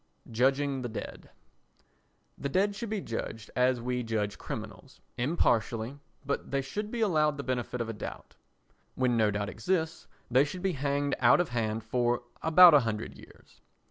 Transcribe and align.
Judging 0.31 0.81
the 0.81 0.89
Dead 0.89 1.29
The 2.35 2.49
dead 2.49 2.73
should 2.75 2.89
be 2.89 3.01
judged 3.01 3.51
as 3.55 3.79
we 3.79 4.01
judge 4.01 4.39
criminals, 4.39 4.99
impartially, 5.15 5.99
but 6.25 6.49
they 6.49 6.61
should 6.63 6.89
be 6.89 7.01
allowed 7.01 7.37
the 7.37 7.43
benefit 7.43 7.81
of 7.81 7.87
a 7.87 7.93
doubt. 7.93 8.35
When 8.95 9.15
no 9.15 9.29
doubt 9.29 9.47
exists 9.49 10.07
they 10.31 10.43
should 10.43 10.63
be 10.63 10.73
hanged 10.73 11.13
out 11.19 11.39
of 11.39 11.49
hand 11.49 11.83
for 11.83 12.23
about 12.41 12.73
a 12.73 12.79
hundred 12.79 13.15
years. 13.15 13.61